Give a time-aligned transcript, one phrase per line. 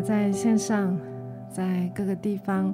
[0.00, 0.96] 在线上，
[1.50, 2.72] 在各个地方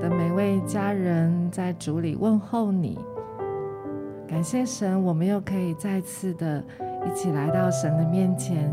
[0.00, 2.98] 的每位家人，在主里问候你。
[4.26, 6.62] 感谢神，我们又可以再次的
[7.06, 8.72] 一起来到神的面前。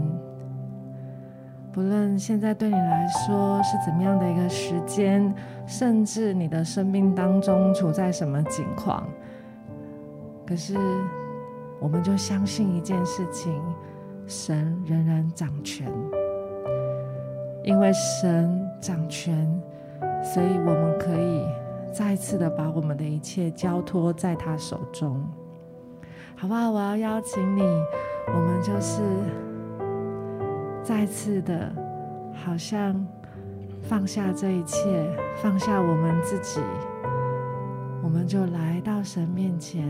[1.72, 5.34] 不论现在对你来说是怎么样的一个时间，
[5.66, 9.08] 甚至你的生命当中处在什么境况，
[10.46, 10.78] 可是
[11.80, 13.62] 我们就相信一件事情：
[14.26, 15.86] 神仍然掌权。
[17.66, 19.36] 因为神掌权，
[20.24, 21.44] 所以我们可以
[21.92, 25.20] 再次的把我们的一切交托在他手中，
[26.36, 26.70] 好不好？
[26.70, 27.64] 我要邀请你，
[28.28, 29.02] 我们就是
[30.84, 31.72] 再次的，
[32.46, 33.04] 好像
[33.82, 36.62] 放下这一切，放下我们自己，
[38.04, 39.84] 我们就来到神面前，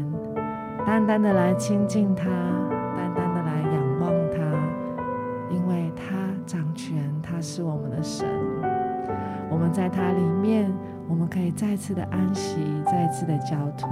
[0.86, 2.30] 单单的来亲近他。
[9.76, 10.72] 在他里面，
[11.10, 13.90] 我们可以再次的安息，再次的交托。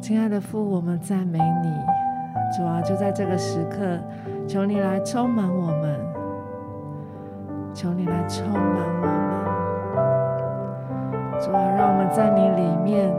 [0.00, 1.70] 亲爱的父，我们赞美你，
[2.56, 4.00] 主啊，就在这个时刻，
[4.48, 6.00] 求你来充满我们，
[7.72, 8.60] 求你来充满
[9.00, 9.06] 我
[11.30, 13.14] 们，主啊，让我们在你里面，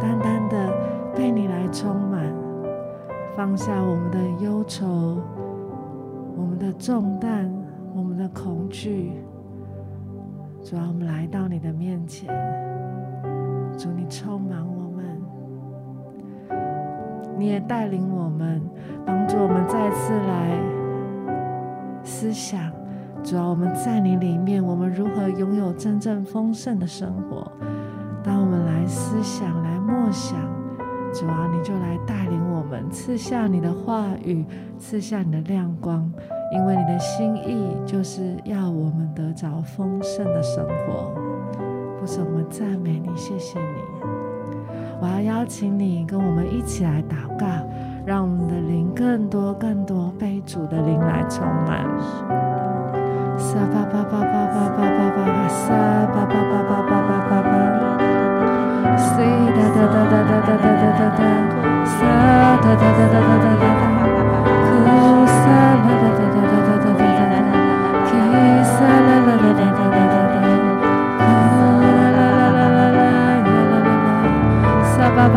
[0.00, 0.74] 单单的
[1.14, 2.24] 被你来充满，
[3.36, 5.22] 放下我们的忧愁。
[6.36, 7.52] 我们的重担，
[8.34, 9.12] 恐惧，
[10.62, 12.28] 主啊，我们来到你的面前，
[13.76, 15.20] 主，你充满我们，
[17.36, 18.62] 你也带领我们，
[19.04, 20.60] 帮助我们再次来
[22.02, 22.72] 思想，
[23.22, 27.50] 主啊，我们在你里面，我们如何拥有真正丰盛的生活？
[28.22, 30.36] 当我们来思想、来默想，
[31.12, 34.44] 主啊，你就来带领我们，赐下你的话语，
[34.78, 36.12] 赐下你的亮光。
[36.50, 41.12] 因为你的心意就是要我们得着丰盛的生活，
[42.00, 43.64] 父神，我们赞美你，谢谢你。
[45.00, 47.46] 我要邀请你跟我们一起来祷告，
[48.06, 51.86] 让我们的灵更多、更多被主的灵来充满。
[53.36, 55.74] 撒巴巴巴巴巴巴巴巴，撒
[56.06, 59.20] 巴巴巴巴巴巴巴巴，西
[59.54, 61.98] 哒哒哒哒哒哒哒哒哒哒，撒
[62.62, 63.87] 哒哒哒哒哒哒哒。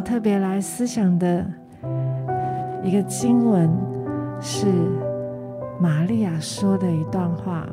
[0.00, 1.44] 要特别来思想的
[2.82, 3.70] 一个经文
[4.40, 4.64] 是
[5.78, 7.68] 玛利亚说的一段话。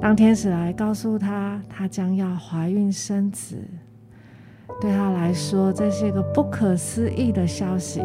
[0.00, 3.58] 当天使来告诉她，她将要怀孕生子，
[4.80, 8.00] 对她来说，这是一个不可思议的消息。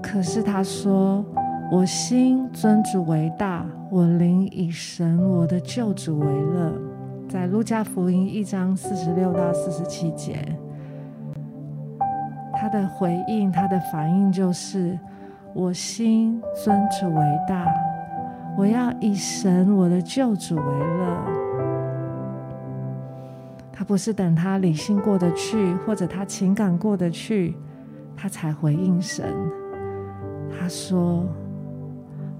[0.00, 1.24] 可是她说
[1.72, 6.72] ：“我心尊主为大，我灵以神我的救主为乐。”
[7.28, 10.36] 在路加福音一章四十六到四十七节，
[12.64, 14.98] 他的回应，他的反应就是
[15.52, 17.66] ：“我心尊主为大。”
[18.56, 21.18] 我要以神我的救主为乐。
[23.70, 27.54] 他不是等他理性过得去，或者他情感过得去，
[28.16, 29.26] 他才回应神。
[30.48, 31.26] 他说：“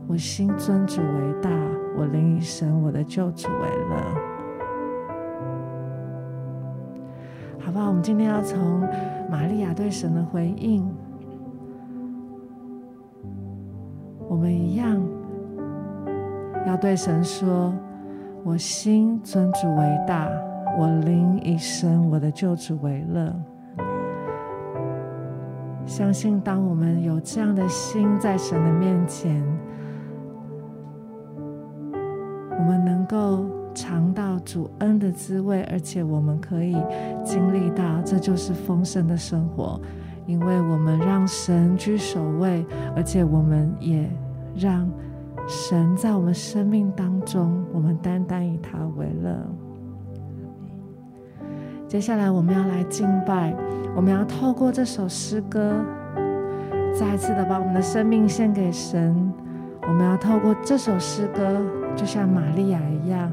[0.08, 1.50] 我心尊主为大，
[1.98, 3.96] 我灵以神我的救主为乐。”
[7.60, 7.88] 好不好？
[7.88, 8.82] 我们今天要从
[9.34, 10.88] 玛利亚对神的回应，
[14.28, 15.02] 我们一样。
[16.64, 17.74] 要对神说
[18.46, 20.30] ：“我心尊主为大，
[20.78, 23.34] 我灵以神我的救主为乐。”
[25.84, 29.42] 相信当我们有这样的心在神的面前，
[32.56, 36.76] 我们能够尝到主恩的滋味，而且我们可以
[37.24, 39.80] 经历到这就是丰盛的生活，
[40.26, 44.08] 因为我们让神居首位，而且我们也
[44.56, 44.88] 让。
[45.46, 49.36] 神在我们生命当中，我们单单以他为乐。
[51.86, 53.54] 接下来我们要来敬拜，
[53.94, 55.84] 我们要透过这首诗歌，
[56.98, 59.14] 再一次的把我们的生命献给神。
[59.86, 61.60] 我们要透过这首诗歌，
[61.94, 63.30] 就像玛利亚一样，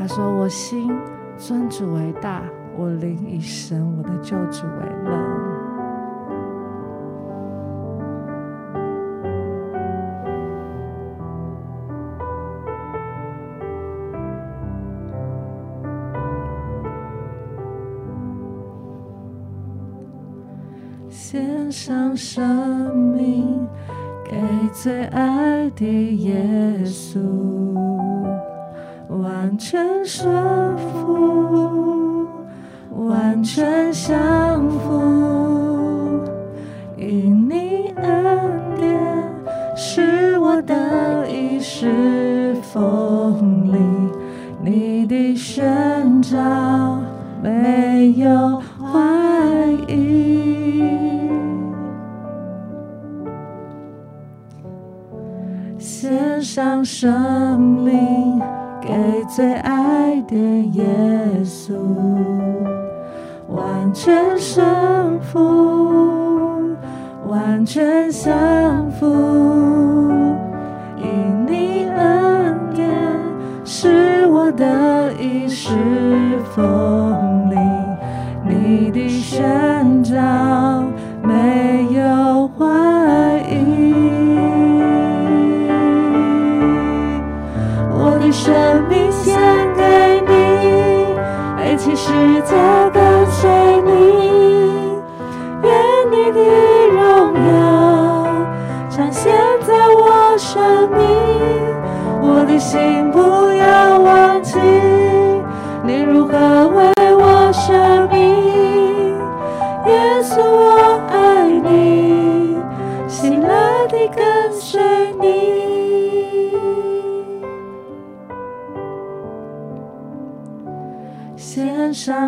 [0.00, 0.90] 他说：“我心
[1.36, 2.42] 尊主为大，
[2.74, 5.10] 我灵以神我的救主为乐。”
[21.10, 23.68] 献上生命
[24.24, 24.40] 给
[24.72, 25.84] 最爱的
[26.16, 26.42] 耶
[26.84, 27.20] 稣，
[29.10, 30.32] 完全顺
[30.78, 32.26] 服，
[32.90, 36.22] 完全降服，
[36.96, 39.00] 因你恩典
[39.76, 43.78] 使我得以侍奉你，
[44.62, 47.00] 你的宣召
[47.42, 50.08] 没有怀疑。
[55.78, 58.40] 献上生命
[58.90, 60.34] 给最爱的
[60.72, 60.84] 耶
[61.44, 61.74] 稣，
[63.46, 64.66] 完全顺
[65.20, 65.38] 服，
[67.24, 69.06] 完全降服，
[70.96, 72.90] 因你恩典
[73.64, 75.68] 是我的一世
[76.52, 76.60] 福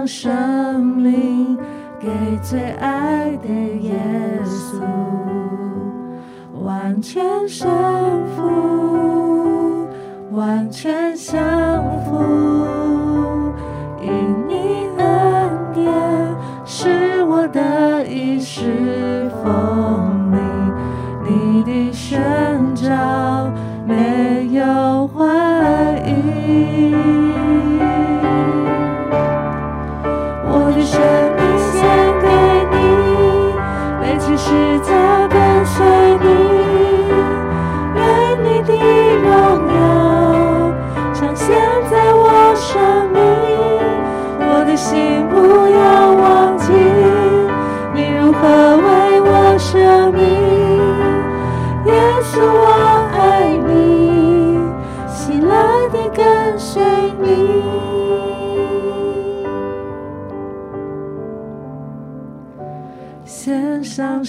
[0.07, 1.57] 生命
[2.01, 2.09] 给
[2.43, 3.49] 最爱的
[3.81, 3.95] 耶
[4.45, 4.81] 稣，
[6.63, 7.69] 完全生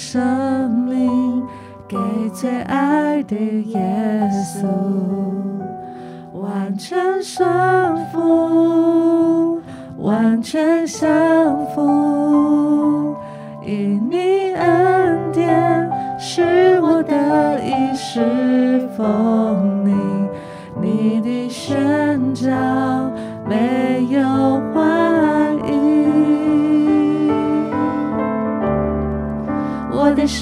[0.06, 1.42] 生命
[1.88, 1.96] 给
[2.34, 4.68] 最爱的耶稣，
[6.34, 7.48] 完全顺
[8.12, 9.62] 服，
[9.98, 13.16] 完全降服，
[13.66, 19.08] 因你恩典是我得以侍奉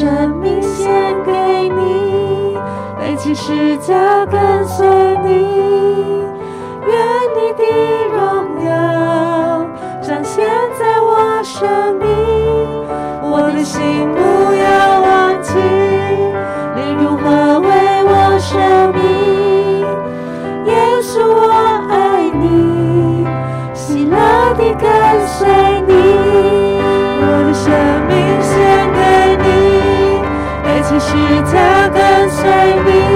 [0.02, 0.90] 生命献
[1.24, 1.32] 给
[1.70, 2.58] 你，
[2.98, 4.88] 背起十架跟随
[5.24, 5.51] 你，
[31.52, 32.50] 他跟随
[32.86, 33.11] 你。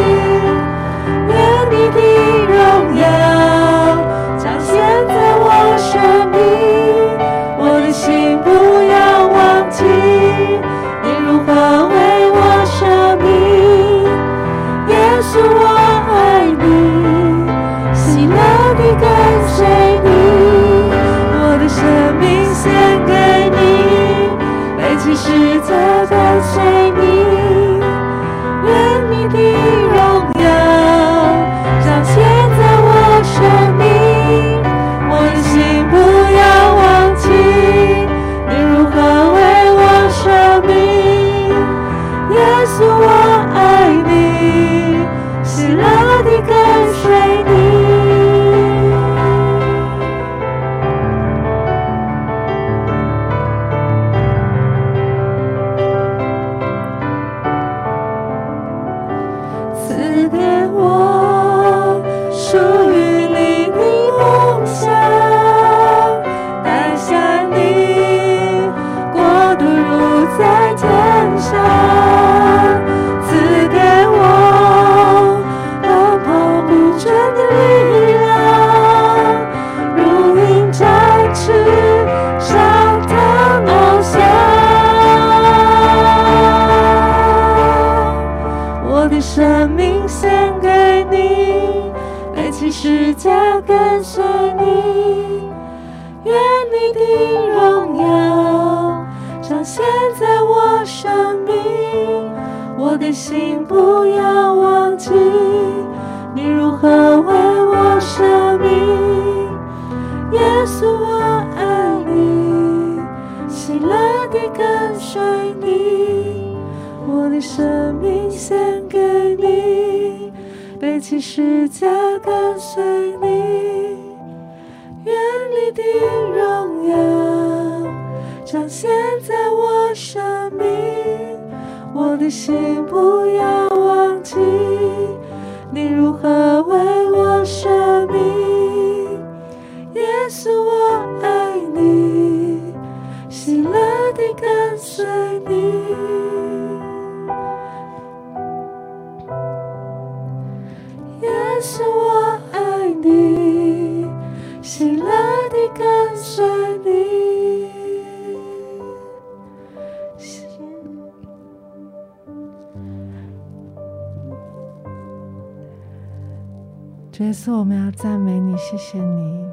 [167.24, 169.46] 耶稣，我们要赞美你，谢谢你。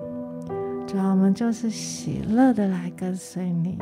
[0.85, 3.79] 主要，我们就是喜乐的来跟随你。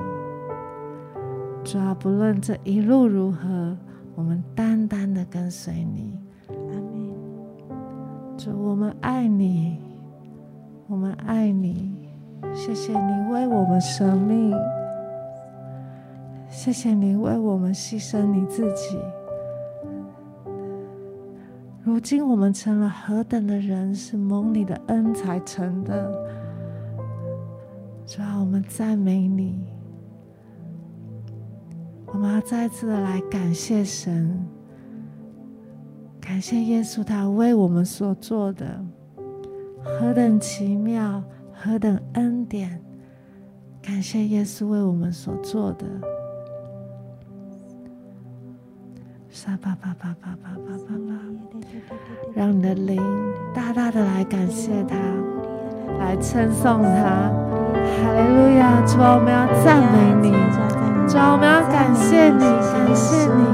[1.65, 3.77] 主要，不论这一路如何，
[4.15, 6.19] 我们单单的跟随你。
[6.49, 8.37] 阿门。
[8.37, 9.79] 主，我们爱你，
[10.87, 11.95] 我们爱你。
[12.53, 14.55] 谢谢你为我们舍命，
[16.49, 18.99] 谢谢你为我们牺牲你自己。
[21.91, 26.09] 如今我们成了何等的人，是蒙你的恩才成的。
[28.07, 29.67] 主啊，我们赞美你，
[32.07, 34.41] 我们要再次的来感谢神，
[36.21, 38.81] 感谢耶稣他为我们所做的，
[39.83, 41.21] 何等奇妙，
[41.53, 42.81] 何等恩典！
[43.83, 45.87] 感谢耶稣为我们所做的。
[49.33, 51.15] 沙巴巴巴巴巴巴巴巴，
[52.35, 53.01] 让你的灵
[53.55, 54.97] 大大的来感谢他。
[56.01, 57.31] 来称颂他。
[57.71, 58.83] 哈利路亚！
[58.85, 60.33] 主啊，我们要赞美你，
[61.07, 63.47] 主啊，我们要感谢你，感谢你，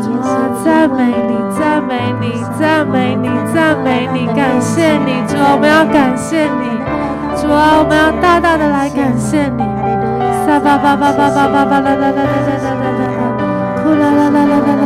[0.00, 6.72] 主啊，赞美你，赞美你，赞美你，赞美你，感谢你，主啊，我们要感谢你，
[7.36, 9.62] 主啊，我们要大大的来感谢你。
[10.46, 13.36] 撒巴巴巴巴巴巴巴啦啦啦啦啦啦啦啦，
[13.82, 14.85] 呼啦啦啦啦啦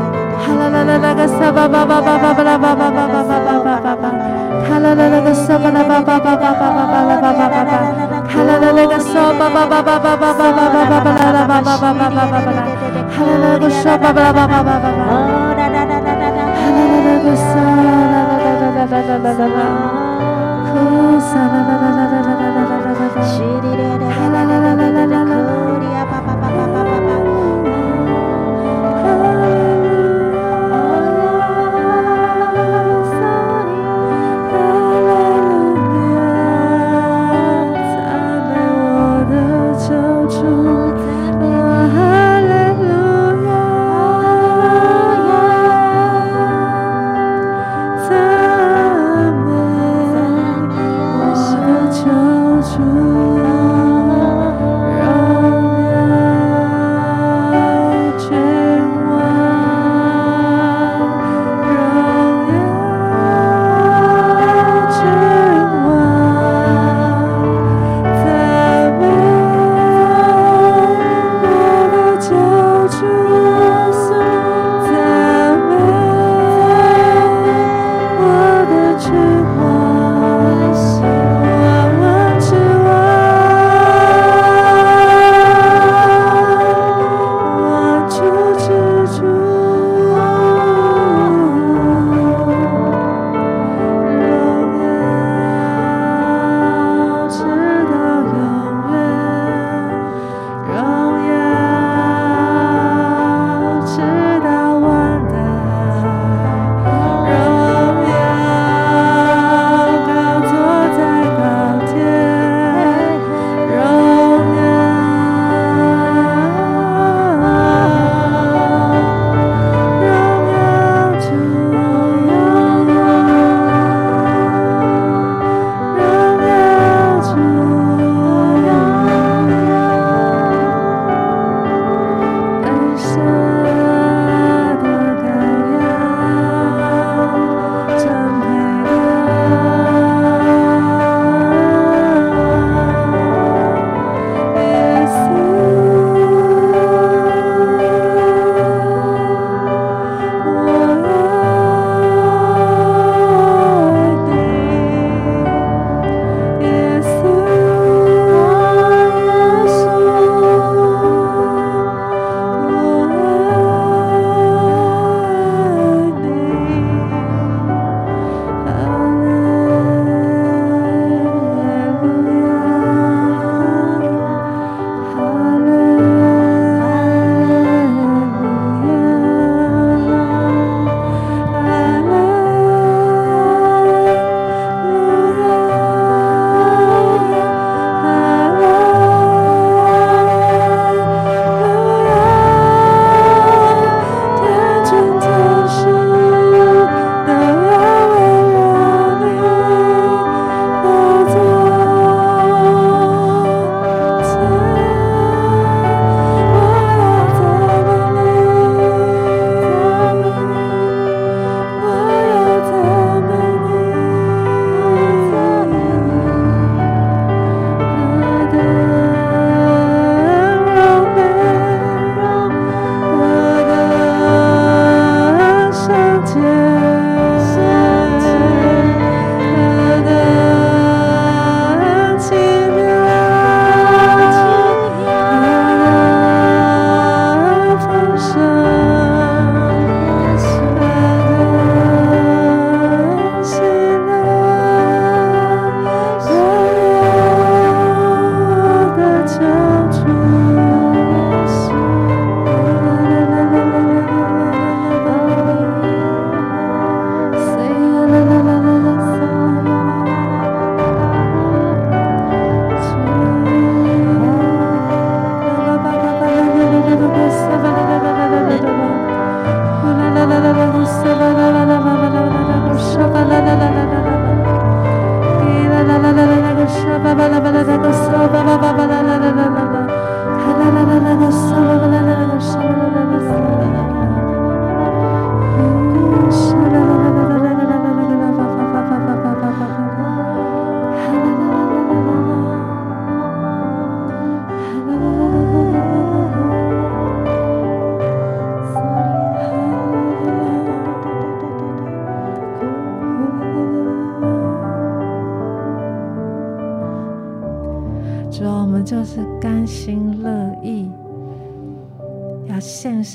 [25.11, 25.50] Hallelujah.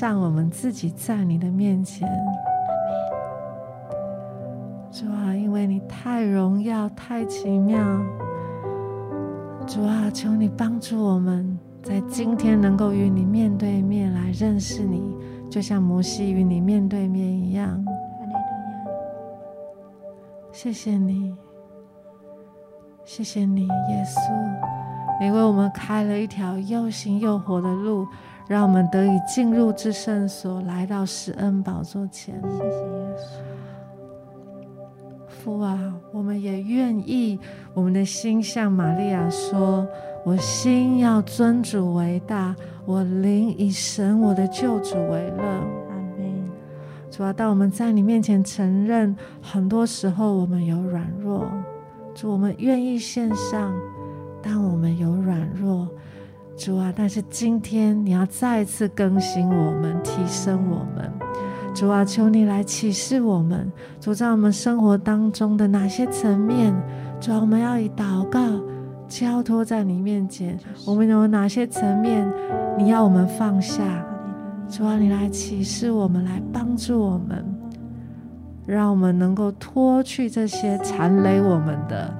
[0.07, 2.07] 让我们自己在你的面前。
[4.89, 7.77] 主啊，因为你太荣耀、太奇妙，
[9.67, 15.13] 主啊，求你帮助我们，在今天能够与你面对面来认识你，
[15.49, 17.85] 就像摩西与你面对面一样。
[20.53, 21.35] 谢谢你，
[23.03, 24.31] 谢谢你，耶稣，
[25.19, 28.07] 你为我们开了一条又新又活的路，
[28.47, 32.41] 让我们得以进入至圣所，来到施恩宝座前。
[32.41, 33.41] 谢谢耶稣。
[35.27, 37.39] 父啊，我们也愿意，
[37.73, 39.87] 我们的心向玛利亚说
[40.25, 42.55] ：“我心要尊主为大，
[42.85, 45.43] 我灵以神我的救主为乐。”
[47.09, 51.45] 主啊，当我们在你面前承认，很多时候我们有软弱，
[52.13, 53.73] 主，我们愿意献上，
[54.41, 55.87] 当我们有软弱，
[56.57, 61.09] 主啊，但是今天你要再次更新我们，提升我们。
[61.73, 66.73] 主啊，求你来启示我们，主在我们生活当中的哪些层面，
[67.21, 68.39] 主啊，我们要以祷告
[69.07, 70.57] 交托在你面前。
[70.87, 72.27] 我们有哪些层面，
[72.75, 74.03] 你要我们放下？
[74.67, 77.45] 主啊，你来启示我们，来帮助我们，
[78.65, 82.11] 让我们能够脱去这些缠累我们的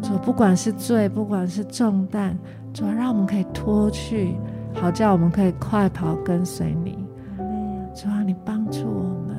[0.00, 2.34] 主，不管是罪，不管是重担，
[2.78, 4.36] 主啊，让我们可以脱去，
[4.72, 7.04] 好叫我们可以快跑跟随你。
[7.92, 9.36] 主啊，你帮助我们。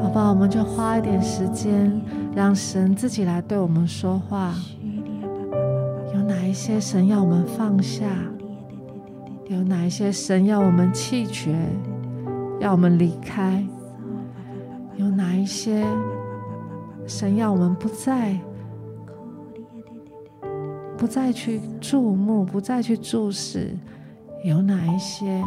[0.00, 2.00] 好吧，我们就花一点时间，
[2.36, 4.54] 让神自己来对我们说话。
[6.14, 8.06] 有哪一些神要我们放下？
[9.50, 11.52] 有哪一些神要我们弃绝？
[12.60, 13.66] 要我们离开？
[14.94, 15.84] 有哪一些？
[17.04, 18.38] 神要我们不再、
[20.96, 23.76] 不再去注目，不再去注视，
[24.44, 25.42] 有哪一些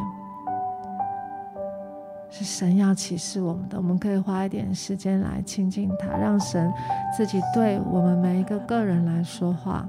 [2.30, 3.78] 是神要启示我们的？
[3.78, 6.70] 我们可以花一点时间来亲近他，让神
[7.16, 9.88] 自己对我们每一个个人来说话。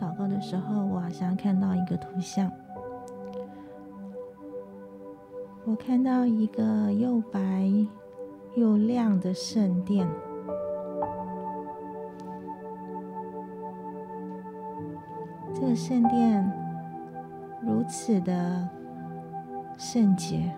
[0.00, 2.50] 祷告的时候，我好像看到一个图像，
[5.64, 7.68] 我看到一个又白
[8.54, 10.08] 又亮的圣殿。
[15.54, 16.52] 这个圣殿
[17.60, 18.68] 如此的
[19.76, 20.54] 圣洁，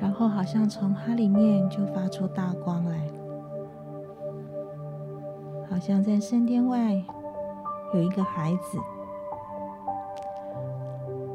[0.00, 2.98] 然后好像从它里面就发出大光来，
[5.84, 6.94] 像在圣殿外
[7.92, 8.78] 有一个孩子，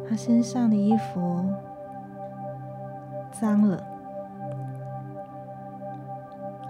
[0.07, 1.43] 他身上的衣服
[3.29, 3.83] 脏了。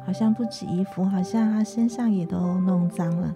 [0.03, 3.35] 好像不止衣服，好像他身上也都弄脏了，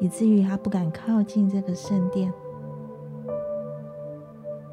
[0.00, 2.32] 以至于他不敢靠近这个圣殿。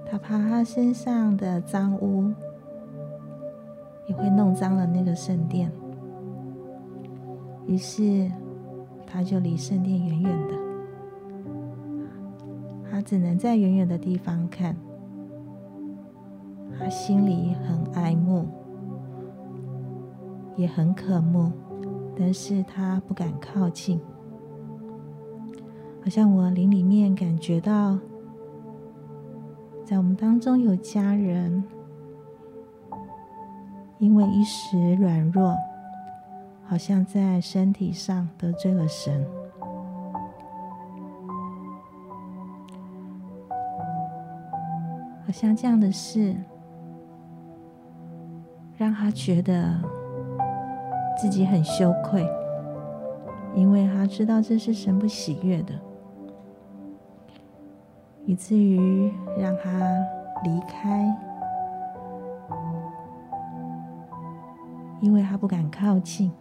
[0.09, 2.33] 他怕他身上的脏污
[4.07, 5.71] 也会弄脏了那个圣殿，
[7.73, 8.29] 于是
[9.07, 10.53] 他就离圣殿远远的，
[12.87, 14.77] 他只能在远远的地方看，
[16.77, 18.45] 他心里很爱慕。
[20.55, 21.51] 也很渴慕，
[22.15, 23.99] 但是他不敢靠近。
[26.03, 27.97] 好像我灵里面感觉到，
[29.83, 31.63] 在我们当中有家人，
[33.97, 35.55] 因为一时软弱，
[36.73, 39.23] 好像在身体上得罪了神，
[45.23, 46.35] 好像这样的事，
[48.75, 49.79] 让他觉得。
[51.15, 52.27] 自己很羞愧，
[53.53, 55.75] 因为他知道这是神不喜悦的，
[58.25, 59.69] 以至于让他
[60.43, 61.15] 离开，
[65.01, 66.31] 因为他不敢靠近，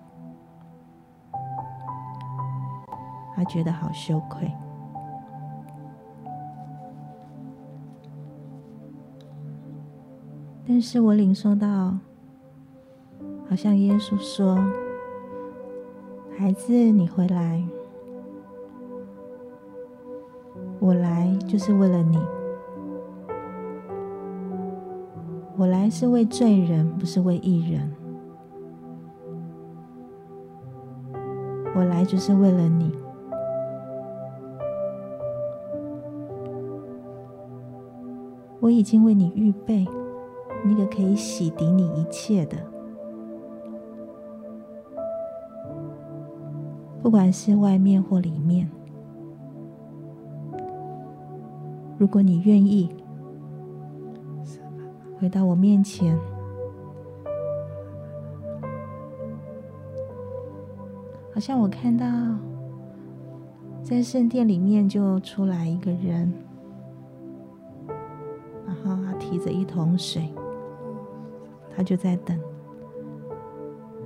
[3.43, 4.49] 他觉得好羞愧。
[10.67, 11.99] 但是我领受到。
[13.51, 14.57] 好像耶稣说
[16.39, 17.63] ：“孩子，你回来，
[20.81, 22.19] 我来就是为了你。
[25.59, 27.95] 我来是为罪人，不是为义人。
[31.75, 33.02] 我来就是为了你。
[38.63, 39.85] 我已经为你预备
[40.65, 42.57] 那个可以洗涤你一切的。”
[47.03, 48.71] 不管是外面或里面，
[51.99, 52.89] 如果你愿意
[55.19, 56.17] 回到我面前，
[61.35, 62.07] 好像我看到
[63.83, 66.33] 在圣殿里面就出来一个人，
[69.45, 70.33] 着一桶水，
[71.75, 72.39] 他就在等，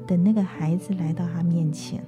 [0.06, 2.02] 等那个孩子来到他面前。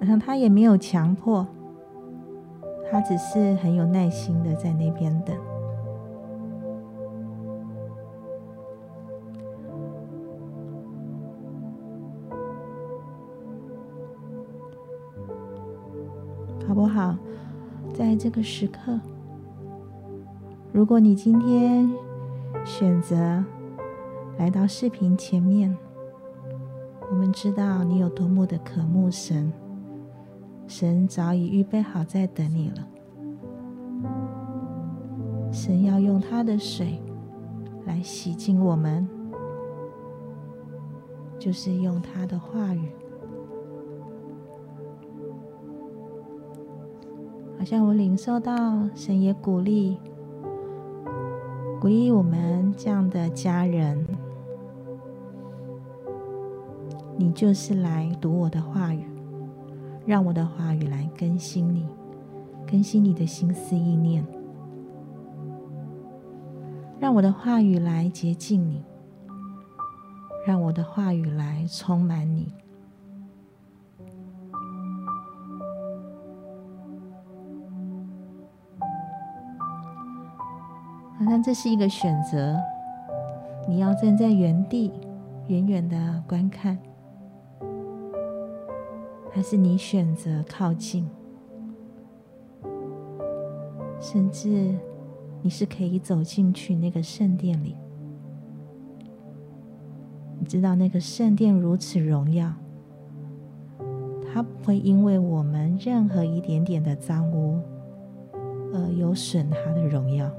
[0.00, 1.46] 好像他也没有强迫，
[2.90, 5.36] 他只是很有耐心的在那边等。
[16.66, 17.14] 好不好？
[17.92, 18.98] 在这个时刻，
[20.72, 21.90] 如果你今天
[22.64, 23.44] 选择
[24.38, 25.76] 来到视频前面，
[27.10, 29.52] 我们知道你有多么的渴慕神。
[30.66, 32.88] 神早已预备好在等你了。
[35.52, 36.98] 神要用他的水
[37.84, 39.06] 来洗净我们，
[41.38, 42.88] 就是用他的话语。
[47.62, 49.96] 好像我领受到神也鼓励，
[51.80, 54.04] 鼓励我们这样的家人，
[57.16, 59.06] 你就是来读我的话语。
[60.04, 61.86] 让我的话语来更新你，
[62.68, 64.24] 更新你的心思意念；
[66.98, 68.82] 让我的话语来洁净你，
[70.44, 72.52] 让我的话语来充满你。
[81.26, 82.56] 但这是一个选择，
[83.68, 84.92] 你要站在原地，
[85.48, 86.78] 远远的观看。
[89.34, 91.08] 还是你选择靠近，
[93.98, 94.74] 甚至
[95.40, 97.74] 你是可以走进去那个圣殿里，
[100.38, 102.52] 你知道那个圣殿如此荣耀，
[104.30, 107.58] 它不会因为我们任何一点点的脏污
[108.74, 110.30] 而有损它的荣耀。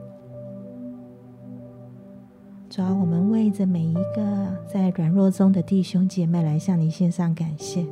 [2.73, 7.85] 主啊，我们为着每一个在软弱中的弟兄姐妹来向你献上感谢，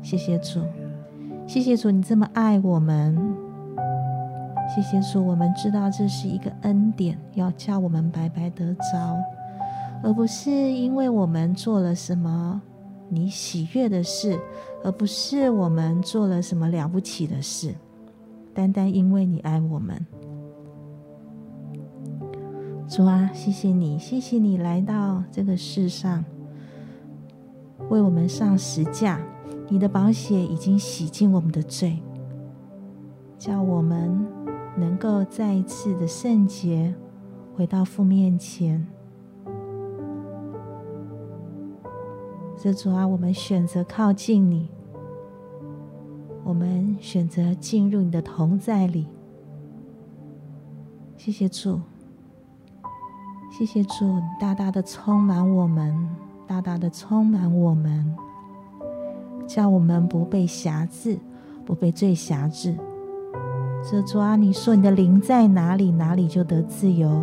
[0.00, 0.62] 谢谢主，
[1.46, 3.14] 谢谢主，你这么爱我们，
[4.74, 9.18] 谢谢主，我们知道这是一个恩典，要叫我们白白得着。
[10.02, 12.62] 而不是因为我们做了什么
[13.10, 14.40] 你喜悦的事，
[14.82, 17.74] 而不是我们做了什么了不起的事，
[18.54, 20.06] 单单因为你爱我们。
[22.90, 26.24] 主啊，谢谢你，谢谢你来到这个世上，
[27.88, 29.20] 为我们上十架，
[29.68, 32.02] 你的宝血已经洗净我们的罪，
[33.38, 34.26] 叫我们
[34.76, 36.92] 能够再一次的圣洁，
[37.54, 38.84] 回到父面前。
[42.58, 44.68] 这主啊，我们选择靠近你，
[46.42, 49.06] 我们选择进入你的同在里。
[51.16, 51.80] 谢谢主，
[53.50, 55.94] 谢谢主，大大的充满我们，
[56.46, 58.14] 大大的充满我们，
[59.46, 61.18] 叫我们不被辖制，
[61.66, 62.74] 不被罪辖制。
[63.82, 67.22] 这主啊，你说你的灵在哪里，哪里就得自由。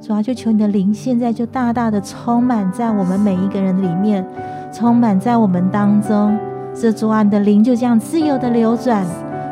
[0.00, 4.24] 主啊，就求你的灵现在就大大的充满在我们每一个人里面，
[4.72, 6.38] 充满在我们当中。
[6.74, 9.04] 这主啊，你的灵就这样自由的流转。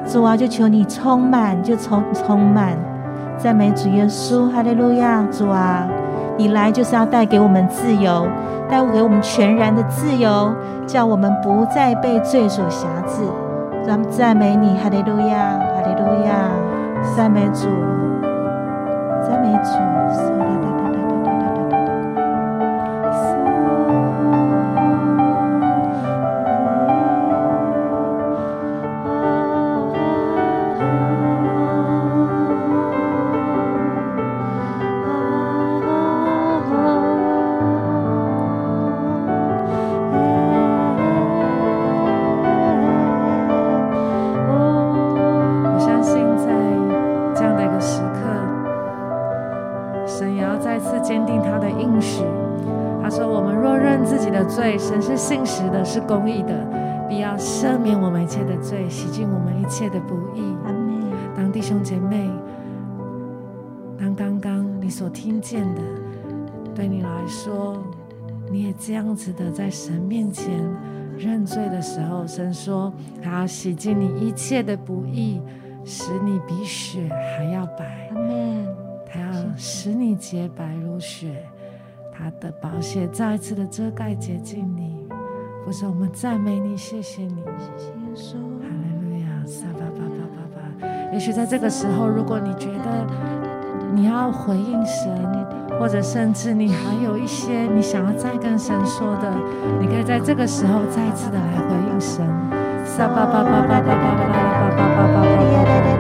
[0.07, 2.77] 主啊，就求你充满，就充充满。
[3.39, 5.23] 赞美主耶稣，哈利路亚！
[5.31, 5.87] 主啊，
[6.37, 8.27] 你来就是要带给我们自由，
[8.69, 10.53] 带给我们全然的自由，
[10.87, 13.23] 叫我们不再被罪所辖制。
[13.87, 16.51] 咱们赞美你，哈利路亚，哈利路亚！
[17.17, 17.69] 赞美主。
[19.23, 19.96] 赞美主。
[55.47, 56.67] 是公义的，
[57.09, 60.43] 必要赦免我们一切的罪，洗净我们一切的不义。
[60.65, 61.01] 阿门。
[61.37, 62.29] 当弟兄姐妹，
[63.99, 65.83] 当刚刚你所听见的，
[66.75, 67.83] 对你来说，
[68.51, 70.51] 你也这样子的在神面前
[71.17, 72.93] 认罪的时候，神说
[73.23, 75.41] 他要洗净你一切的不义，
[75.85, 78.11] 使你比雪还要白。
[78.15, 78.67] 阿门。
[79.09, 81.45] 他要使你洁白如雪，
[82.13, 84.86] 他的宝血再一次的遮盖洁净你。
[85.67, 91.13] 不是我们赞美你，谢谢你，谢谢耶稣，哈利路亚，撒巴巴巴巴巴。
[91.13, 93.05] 也许在这个时候，如果你觉得
[93.93, 95.11] 你要回应神，
[95.81, 99.29] 或者甚至你还有一些你想要再跟神说的，
[99.81, 102.25] 你可以在这个时候再次的来回应神。
[102.85, 104.39] 撒巴巴巴巴巴巴巴巴
[104.71, 105.96] 巴巴巴巴。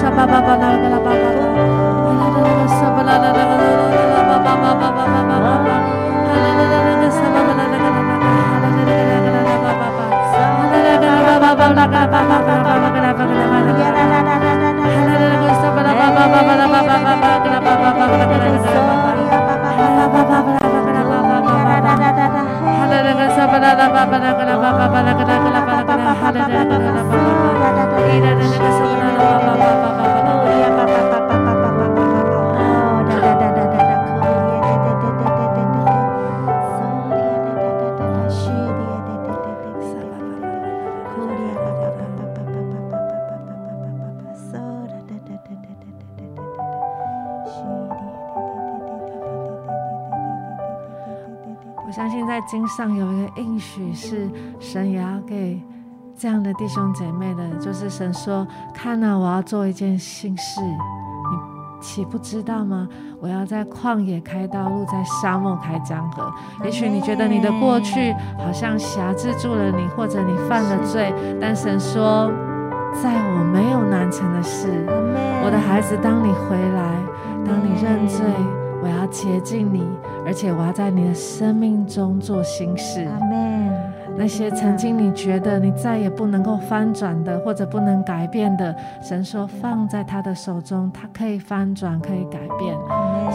[0.00, 0.99] Shabba
[53.36, 54.28] 应许，是
[54.58, 55.60] 神也要给
[56.16, 62.88] 这样的弟兄姐妹的，就是神说：“看呐，我要做一件新事，你岂不知道吗？
[63.20, 66.32] 我要在旷野开道路，在沙漠开江河。
[66.64, 72.30] 也许你觉得你的过去好像辖制住了你，或者你犯了罪，但神说，
[72.92, 74.68] 在我没有难成的事。
[75.42, 76.96] 我的孩子，当你回来，
[77.44, 78.24] 当你认罪，
[78.82, 79.86] 我要洁净你，
[80.30, 83.04] 而且我要在你的生命中做新事。
[84.16, 88.72] 那些曾经你觉得你再也不能够翻转的，或者不能改变的，
[89.02, 92.78] 神说放在他的手中，他可以翻转，可以改变。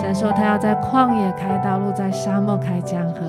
[0.02, 3.20] 神说他要在旷野开道路，在沙漠开江河，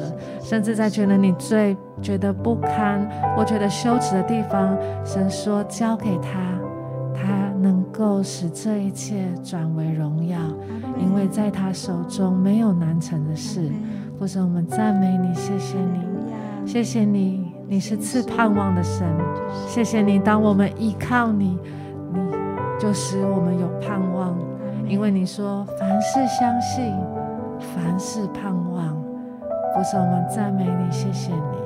[0.40, 3.04] 甚至在觉得你最觉得不堪
[3.36, 6.38] 或觉得羞耻的地方，神说交给他，
[7.12, 10.55] 他能够使这一切转为荣耀，因
[11.16, 13.72] 为在他手中没有难成的事。
[14.18, 17.52] 父神，我们赞美你，谢谢你，谢谢你。
[17.68, 19.04] 你是赐盼望的神，
[19.66, 20.20] 谢谢你。
[20.20, 21.58] 当我们依靠你，
[22.12, 22.20] 你
[22.78, 24.38] 就使我们有盼望，
[24.86, 26.94] 因为你说凡事相信，
[27.58, 28.94] 凡事盼望。
[29.74, 31.65] 父神，我们赞美你，谢谢你。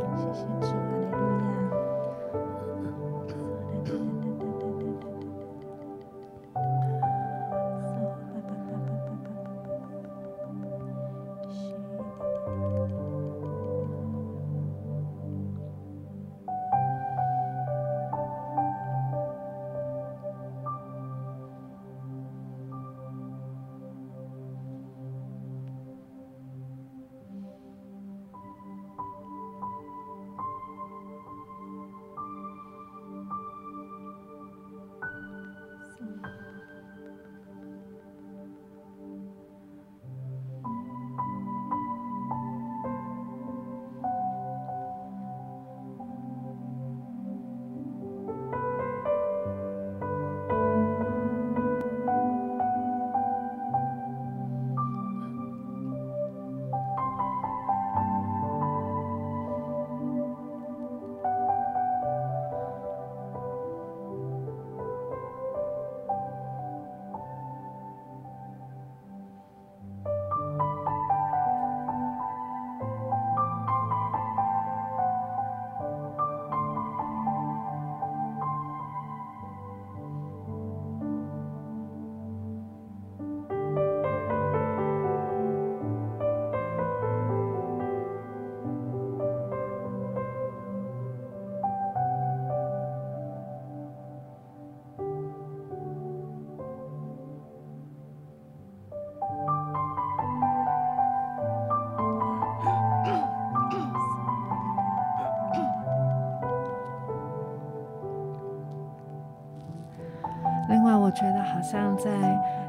[111.11, 112.09] 我觉得好像在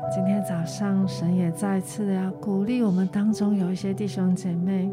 [0.09, 4.91] 今天早上，神也再次的要鼓励我们当中有一些弟兄姐妹，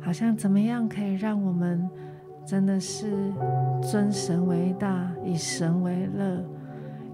[0.00, 1.88] 好像怎么样可以让我们
[2.44, 3.32] 真的是
[3.80, 6.42] 尊神为大，以神为乐。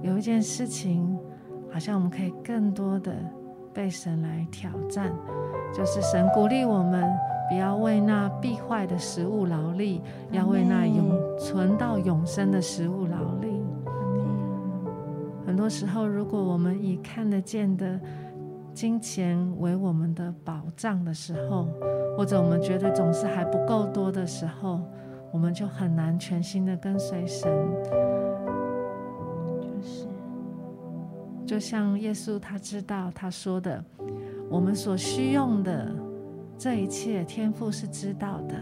[0.01, 1.15] 有一件事情，
[1.71, 3.13] 好像我们可以更多的
[3.75, 5.13] 被神来挑战，
[5.71, 7.07] 就是神鼓励我们。
[7.47, 13.63] 不要为那必坏的食物劳力，要为那永存到永生的食物劳力。
[15.47, 18.01] 很多时候，如果我们以看得见的
[18.73, 21.69] 金钱为我们的保障的时候，
[22.17, 24.81] 或者我们觉得总是还不够多的时候，
[25.33, 27.51] 我们就很难全心的跟随神。
[29.61, 30.07] 就是，
[31.47, 33.85] 就像耶稣他知道他说的，
[34.49, 35.91] 我们所需用的。
[36.57, 38.55] 这一切天父是知道的，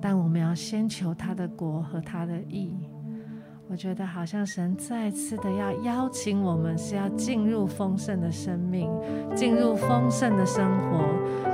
[0.00, 2.74] 但我们要先求他的国和他的义。
[3.68, 8.88] 我觉得好像神再次的要邀请我们，是要进入丰盛的生命，
[9.34, 10.98] 进入丰盛的生活，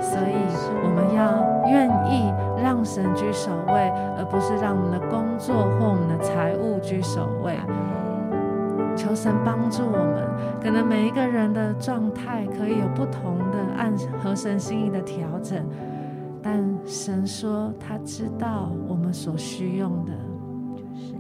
[0.03, 0.37] 所以
[0.85, 2.31] 我们要愿意
[2.63, 3.89] 让神居首位，
[4.19, 7.57] 而不是让我们的工作或我们的财务居首位。
[8.95, 10.29] 求神帮助我们，
[10.61, 13.91] 可能每一个人的状态可以有不同的按
[14.23, 15.65] 合神心意的调整，
[16.43, 20.13] 但神说他知道我们所需用的，
[20.75, 21.15] 就是，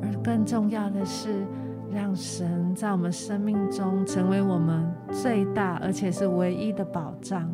[0.00, 1.44] 而更重要的是，
[1.92, 7.52] 让神在我们生命中成为我们最大而且是唯一的保障，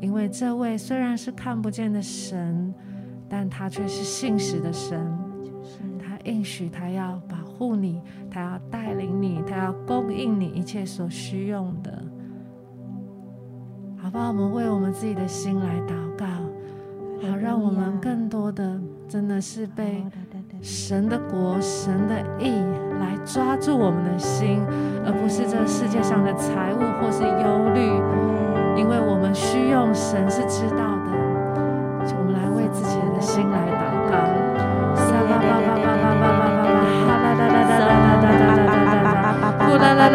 [0.00, 2.72] 因为这位虽然是看不见的神，
[3.28, 5.04] 但他却是信实的神。
[5.98, 12.02] 他应许他要保护你，他要带领你，他要供应你一切所需用的，
[14.06, 14.28] 好不好？
[14.28, 16.26] 我们为我们自己的心来祷告，
[17.28, 20.06] 好让我们更多的真的是被
[20.62, 22.52] 神的国、神的意
[23.00, 24.62] 来抓住我们的心，
[25.04, 27.80] 而不是这个世界上的财物或是忧虑。
[28.80, 31.10] 因为我们需用神是知道的，
[32.16, 33.65] 我们来为自己的心来
[40.08, 40.14] 祷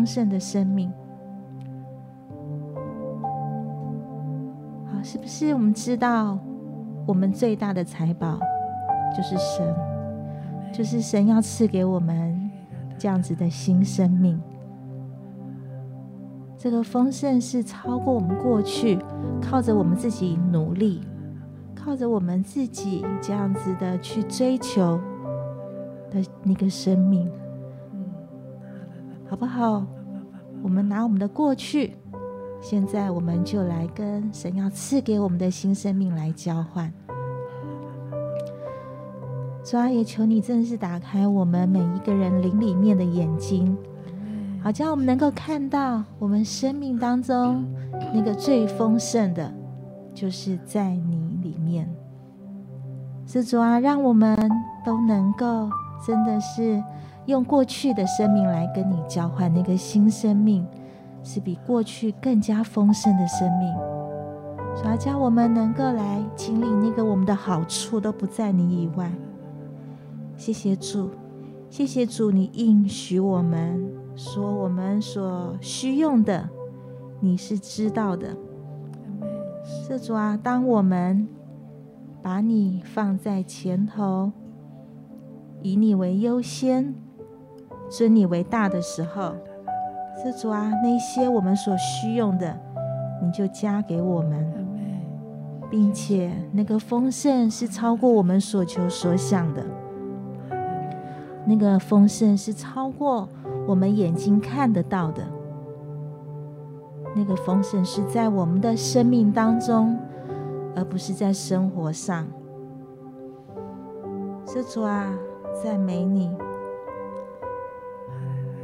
[0.00, 0.90] 丰盛的生命，
[4.86, 5.52] 好，是不是？
[5.52, 6.38] 我们知道，
[7.06, 8.40] 我们最大的财宝
[9.14, 9.76] 就是神，
[10.72, 12.50] 就是神要赐给我们
[12.96, 14.40] 这样子的新生命。
[16.56, 18.98] 这个丰盛是超过我们过去
[19.42, 21.02] 靠着我们自己努力，
[21.74, 24.98] 靠着我们自己这样子的去追求
[26.10, 27.30] 的那个生命。
[29.30, 29.86] 好不好？
[30.60, 31.96] 我们拿我们的过去，
[32.60, 36.92] 现在我们就来跟神要赐给我们的新生命来交换。
[39.62, 43.78] 主啊，也求你真的是打开我们每一个人灵里面的眼睛，
[44.64, 47.64] 好叫我们能够看到我们生命当中
[48.12, 49.54] 那个最丰盛的，
[50.12, 51.88] 就是在你里面。
[53.24, 54.36] 是主啊，让我们
[54.84, 55.70] 都能够
[56.04, 56.82] 真的是。
[57.30, 60.66] 用过去的生命来跟你交换那个新生命，
[61.22, 63.72] 是比过去更加丰盛的生命。
[64.76, 69.10] 主啊，叫我们能够来经历那个我们的好处都不在你以外。
[70.36, 71.10] 谢谢主，
[71.68, 76.48] 谢谢主，你应许我们说我们所需用的，
[77.20, 78.36] 你是知道的。
[79.64, 81.28] 是主啊，当我们
[82.22, 84.32] 把你放在前头，
[85.62, 86.94] 以你为优先。
[87.90, 89.34] 尊你为大的时候，
[90.22, 92.56] 是主啊，那些我们所需用的，
[93.20, 94.46] 你就加给我们，
[95.68, 99.64] 并且那个丰盛是超过我们所求所想的，
[101.44, 103.28] 那个丰盛是超过
[103.66, 105.24] 我们眼睛看得到的，
[107.16, 109.98] 那个丰盛是在我们的生命当中，
[110.76, 112.24] 而不是在生活上。
[114.46, 115.12] 是主啊，
[115.60, 116.30] 赞美你。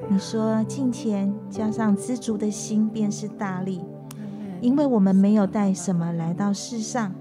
[0.09, 3.85] 你说，金钱加上知足的心，便是大力。
[4.61, 7.13] 因为我们没有带什么来到世上，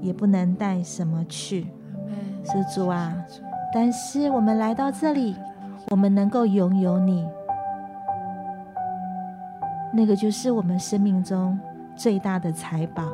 [0.00, 1.66] 也不能带什么去，
[2.74, 3.14] 主啊。
[3.74, 5.36] 但是我们来到这里，
[5.90, 7.28] 我们能够拥有你，
[9.92, 11.58] 那个就是我们生命中
[11.94, 13.04] 最大的财宝。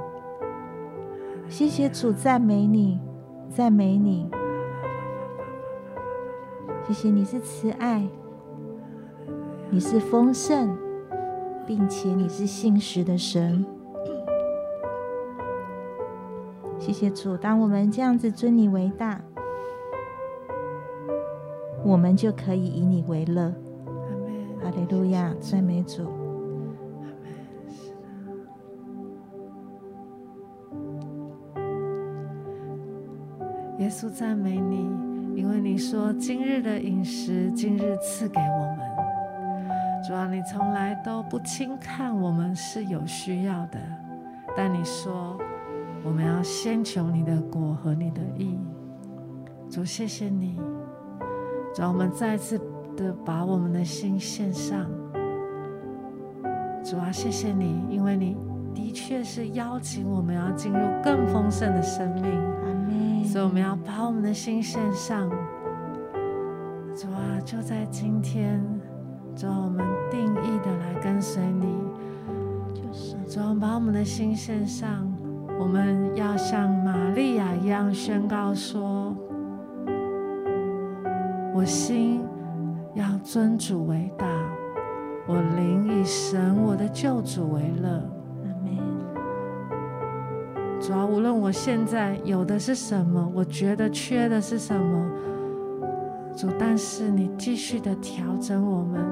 [1.48, 3.00] 谢谢主，赞美你，
[3.50, 4.30] 赞美你。
[6.86, 8.06] 谢谢，你是慈爱。
[9.76, 10.74] 你是丰盛
[11.66, 13.62] 并且你是信实的神。
[16.78, 19.20] 谢谢主当我们这样子尊你为大
[21.84, 23.52] 我们就可以以你为乐。
[24.64, 26.04] 阿利路亚赞美主。
[33.78, 38.75] 耶稣赞美你因为你说今日的饮食今日赐给我们。
[40.06, 43.78] 主啊，你从来都不轻看我们是有需要的，
[44.56, 45.36] 但你说
[46.04, 48.56] 我们要先求你的果和你的意。
[49.68, 50.60] 主，谢谢你，
[51.74, 52.56] 主啊，我们再次
[52.96, 54.88] 的把我们的心献上。
[56.84, 58.36] 主啊，谢谢你，因为你
[58.72, 65.28] 的确是邀请我们要进入更丰盛的生命，所以我们要把我们的心献上。
[66.94, 68.75] 主啊，就在今天。
[69.36, 71.66] 主要我们定义的来跟随你，
[72.74, 73.16] 就是。
[73.28, 75.06] 主要把我们的心献上，
[75.60, 79.14] 我们要像玛利亚一样宣告说
[81.54, 82.24] ：“我心
[82.94, 84.26] 要尊主为大，
[85.28, 88.02] 我灵以神我的救主为乐。”
[90.80, 95.10] 主要无论我现在有的是什么，我觉得缺的是什么，
[96.36, 99.02] 主，但是你继续的调整我们，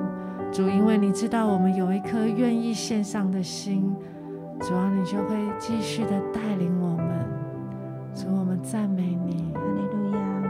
[0.55, 3.92] 主，因为你知道我们有一颗愿意献上的心，
[4.61, 7.09] 主啊，你就会继续的带领我们。
[8.14, 9.52] 主，我们赞美你。
[9.52, 10.43] 哈利路亚。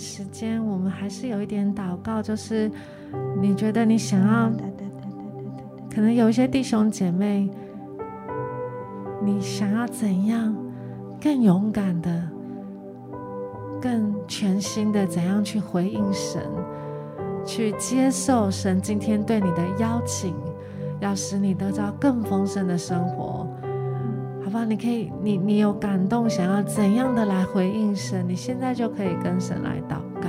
[0.00, 2.70] 时间我们还是有一点祷告，就是
[3.38, 4.50] 你觉得你想要，
[5.94, 7.50] 可能有一些弟兄姐妹，
[9.22, 10.56] 你想要怎样
[11.20, 12.22] 更勇敢的、
[13.78, 16.42] 更全新的怎样去回应神，
[17.44, 20.34] 去接受神今天对你的邀请，
[20.98, 23.39] 要使你得到更丰盛的生活。
[24.50, 28.28] 吧，你可以，你你有感动，想要怎样的来回应神？
[28.28, 30.28] 你现在就可以跟神来祷告。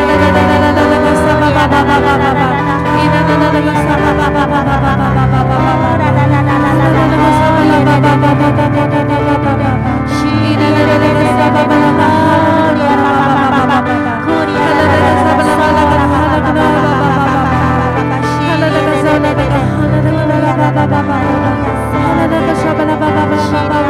[23.51, 23.81] Shabba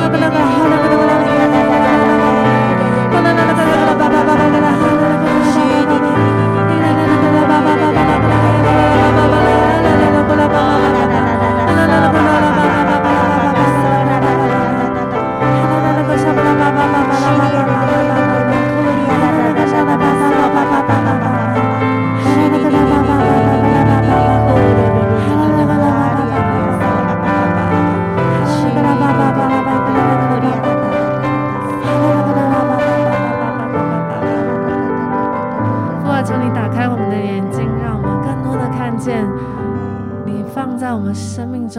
[0.00, 0.99] Shabbat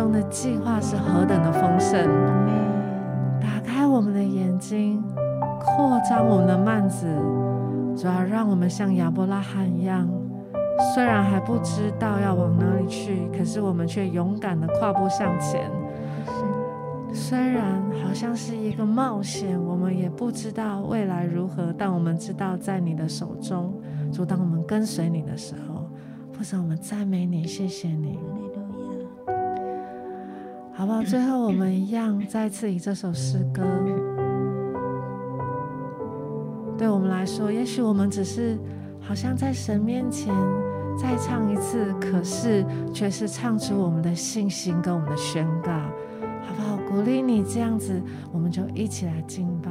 [0.02, 2.10] 中的计划是何等的丰盛。
[3.40, 5.00] 打开我们的眼睛，
[5.60, 7.06] 扩张我们的幔子，
[7.96, 10.10] 主要让我们像亚伯拉罕一样，
[10.92, 15.70] 虽然还不知道要往哪里去，可是我们却勇敢地跨步向前。
[17.14, 23.80] 虽然好像是一个冒险，我们也不知道未来如何，但我们知道在你的手中。
[24.12, 25.88] 主，当我们跟随你的时候，
[26.32, 28.18] 父神，我们赞美你，谢谢你。
[30.82, 31.04] 好不好？
[31.04, 33.62] 最后我们一样再次以这首诗歌，
[36.76, 38.58] 对我们来说，也许我们只是
[39.00, 40.34] 好像在神面前
[40.98, 45.72] 再唱一次，可是却是唱出我们的信心跟我们的宣告。
[45.72, 46.76] 好不好？
[46.90, 48.02] 鼓励你这样子，
[48.34, 49.70] 我们就一起来敬拜。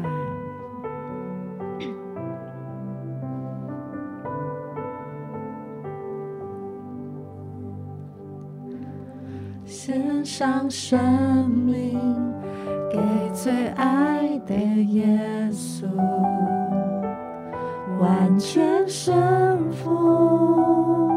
[9.82, 11.98] 献上生命
[12.92, 12.98] 给
[13.32, 15.08] 最爱的耶
[15.50, 15.86] 稣，
[17.98, 19.16] 完全顺
[19.72, 21.08] 服，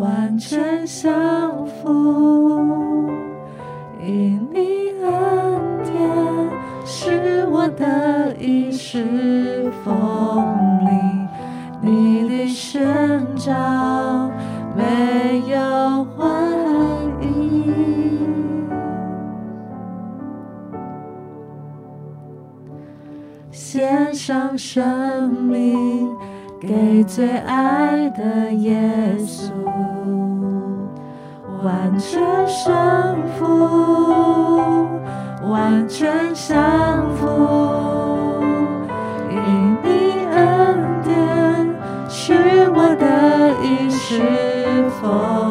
[0.00, 3.08] 完全降服。
[4.00, 5.94] 因你恩典
[6.84, 9.94] 使我得以侍奉
[10.82, 14.28] 你，你的宣召
[14.76, 15.37] 没
[23.78, 26.10] 献上生命
[26.58, 29.52] 给最爱的耶稣。
[31.62, 32.74] 完全顺
[33.38, 33.46] 服，
[35.48, 38.42] 完全降服，
[39.30, 41.14] 因你恩典
[42.08, 42.34] 是
[42.74, 43.06] 我得
[43.62, 44.20] 以侍
[45.00, 45.47] 奉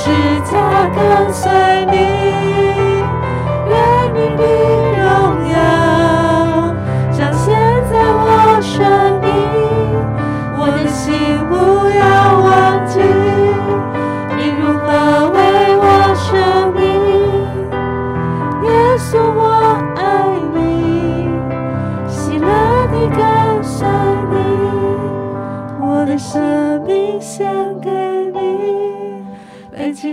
[0.00, 1.50] 背起十架跟随
[1.90, 2.09] 你，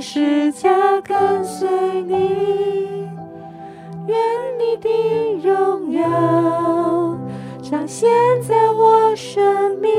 [0.08, 0.70] 背起十架
[1.02, 1.68] 跟随
[2.04, 3.10] 你，
[4.06, 4.18] 愿
[4.58, 4.90] 你的
[5.44, 7.18] 荣耀
[7.62, 8.10] 彰显
[8.42, 9.92] 在我生命。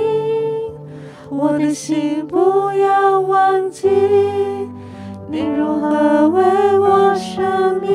[1.30, 3.88] 我的心不要忘记，
[5.30, 7.90] 你如何为我生命。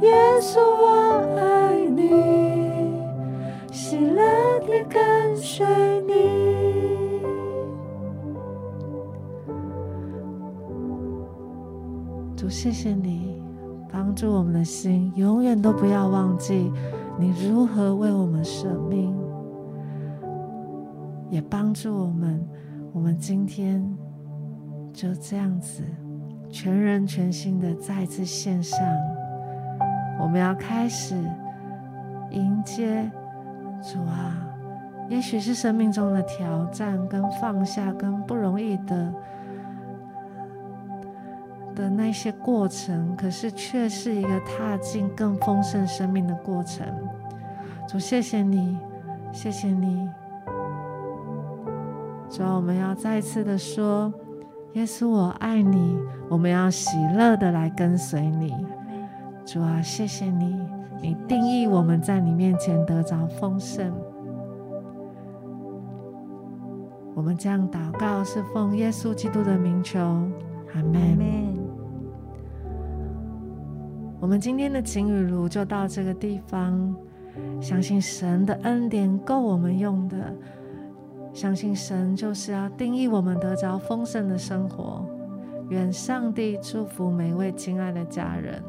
[0.00, 0.10] 耶
[0.40, 2.10] 稣，我爱你，
[3.70, 4.22] 喜乐
[4.66, 5.66] 地跟随
[6.06, 6.41] 你。
[12.42, 13.40] 主，谢谢你
[13.88, 16.72] 帮助我们的心，永远都不要忘记
[17.16, 19.14] 你如何为我们舍命，
[21.30, 22.44] 也帮助我们。
[22.92, 23.80] 我们今天
[24.92, 25.84] 就这样子，
[26.50, 28.76] 全人全心的再次献上。
[30.20, 31.14] 我们要开始
[32.32, 33.08] 迎接
[33.80, 34.34] 主啊，
[35.08, 39.14] 也许是生命中的挑战、跟放下、跟不容易的。
[41.82, 46.86] 的那些过程，可是却是一个踏进更丰盛生命的过程。
[47.88, 48.78] 主，谢谢你，
[49.32, 50.08] 谢谢你。
[52.30, 54.12] 主啊，我们要再次的说，
[54.74, 55.98] 耶稣，我爱你。
[56.28, 58.54] 我们要喜乐的来跟随你。
[59.44, 60.64] 主啊，谢谢你，
[61.02, 63.92] 你定义我们在你面前得着丰盛。
[67.14, 69.98] 我们这样祷告，是奉耶稣基督的名求。
[70.74, 71.51] 阿门。
[74.22, 76.94] 我们今天的情雨露就到这个地方，
[77.60, 80.32] 相信神的恩典够我们用的，
[81.34, 85.04] 相信神就是要定义我们得着丰盛的生活。
[85.70, 88.62] 愿上帝祝福每位亲爱的家人。